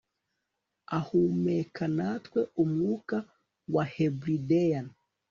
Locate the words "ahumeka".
0.99-1.83